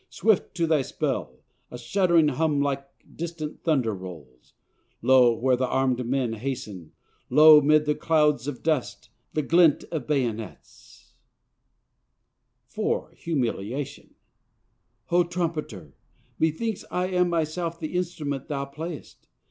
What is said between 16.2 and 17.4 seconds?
methinks I am